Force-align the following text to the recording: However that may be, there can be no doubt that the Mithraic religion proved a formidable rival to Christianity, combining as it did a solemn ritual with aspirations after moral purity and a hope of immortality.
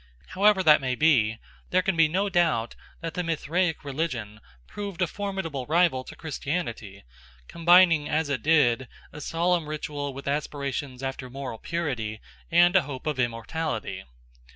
However 0.29 0.63
that 0.63 0.81
may 0.81 0.95
be, 0.95 1.37
there 1.69 1.83
can 1.83 1.95
be 1.95 2.07
no 2.07 2.27
doubt 2.27 2.73
that 3.01 3.13
the 3.13 3.21
Mithraic 3.21 3.83
religion 3.83 4.39
proved 4.65 4.99
a 4.99 5.05
formidable 5.05 5.67
rival 5.67 6.03
to 6.05 6.15
Christianity, 6.15 7.03
combining 7.47 8.09
as 8.09 8.27
it 8.27 8.41
did 8.41 8.87
a 9.13 9.21
solemn 9.21 9.69
ritual 9.69 10.11
with 10.15 10.27
aspirations 10.27 11.03
after 11.03 11.29
moral 11.29 11.59
purity 11.59 12.19
and 12.51 12.75
a 12.75 12.81
hope 12.81 13.05
of 13.05 13.19
immortality. 13.19 14.03